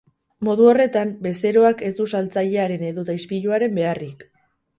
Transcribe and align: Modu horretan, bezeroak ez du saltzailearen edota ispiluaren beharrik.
Modu 0.45 0.69
horretan, 0.69 1.11
bezeroak 1.25 1.83
ez 1.89 1.91
du 1.99 2.07
saltzailearen 2.15 2.87
edota 2.89 3.19
ispiluaren 3.21 3.79
beharrik. 3.79 4.27